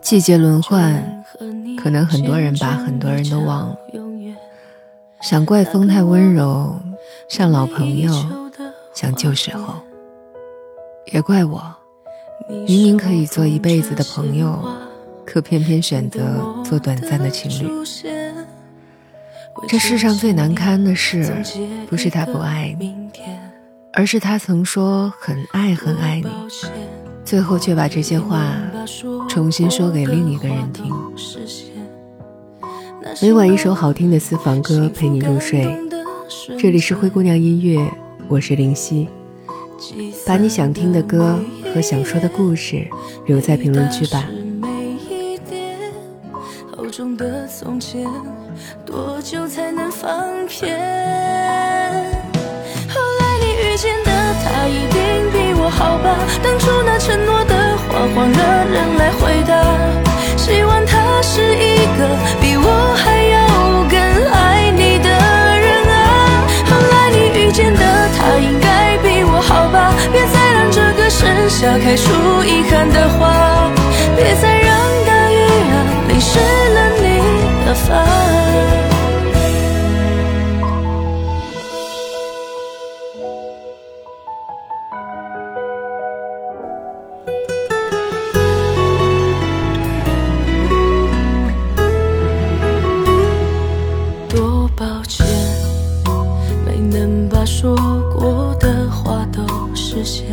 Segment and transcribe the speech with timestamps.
[0.00, 1.22] 季节轮换，
[1.76, 3.76] 可能很多人把很多人都忘了。
[5.20, 6.80] 想怪风太温柔，
[7.28, 8.10] 像老朋友，
[8.94, 9.74] 像旧时候。
[11.12, 11.62] 也怪我，
[12.48, 14.58] 明明可以做一辈子的朋友，
[15.30, 17.70] 可偏偏选择做短暂的情侣。
[19.68, 21.30] 这世上最难堪的事，
[21.86, 22.96] 不是他不爱你，
[23.92, 26.30] 而是他曾说很爱很爱你。
[27.26, 28.56] 最后却把这些话
[29.28, 30.90] 重新说给另一个人听。
[33.20, 35.68] 每晚一首好听的私房歌陪你入睡。
[36.58, 37.92] 这里是灰姑娘音乐，
[38.28, 39.08] 我是灵犀。
[40.26, 41.38] 把你想听的歌
[41.74, 42.86] 和想说的故事
[43.26, 44.24] 留在评论区吧。
[46.98, 48.04] 中的从前
[48.84, 50.10] 多久才能放
[50.48, 50.76] 片？
[52.88, 54.10] 后来你遇见的
[54.42, 56.18] 他一定比我好吧？
[56.42, 57.54] 当初那承诺的
[57.86, 59.54] 话，换了人来回答。
[60.36, 62.02] 希望他是一个
[62.40, 62.66] 比我
[62.98, 63.46] 还要
[63.86, 63.96] 更
[64.32, 66.42] 爱你的人啊。
[66.66, 69.94] 后来你遇见的他，应该比我好吧？
[70.10, 73.70] 别再让这个盛夏开出遗憾的花，
[74.16, 74.77] 别再让
[97.26, 97.74] 把说
[98.14, 99.42] 过的话都
[99.74, 100.26] 实现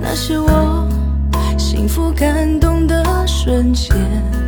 [0.00, 0.88] 那是我
[1.58, 4.39] 幸福感动的瞬间。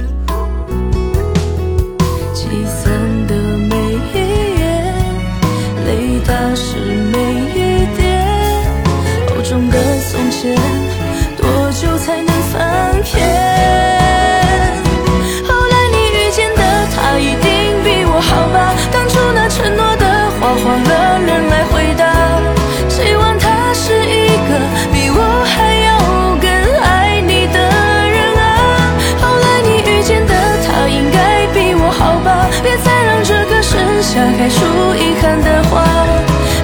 [34.14, 34.61] 绽开出
[34.95, 35.83] 遗憾的花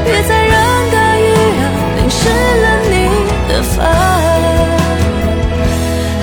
[0.05, 1.23] 别再让大雨
[1.97, 3.09] 淋湿了你
[3.49, 3.85] 的发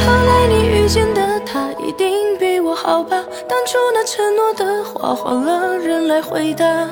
[0.05, 6.87] 后来你遇见的他一定比我好吧当初那承诺的话换了人来回答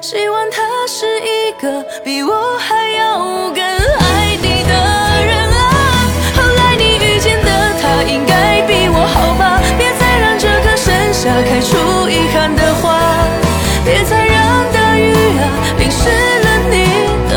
[0.00, 3.18] 希望他是一个比我还要
[3.50, 3.63] 更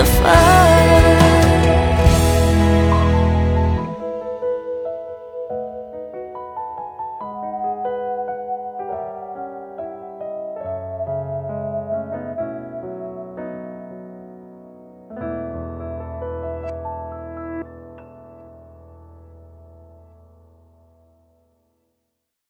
[0.07, 0.56] fly